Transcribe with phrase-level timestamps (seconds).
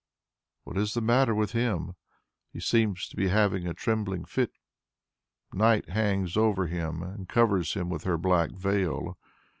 [0.63, 1.93] What is the matter with him?
[2.51, 4.51] He seems to be having a trembling fit.
[5.53, 9.19] Night hangs over him and covers him with her black veil.